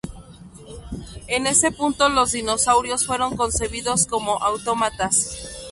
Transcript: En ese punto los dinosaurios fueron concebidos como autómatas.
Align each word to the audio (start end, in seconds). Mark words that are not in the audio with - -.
En 1.27 1.45
ese 1.45 1.69
punto 1.71 2.09
los 2.09 2.31
dinosaurios 2.31 3.05
fueron 3.05 3.37
concebidos 3.37 4.07
como 4.07 4.39
autómatas. 4.39 5.47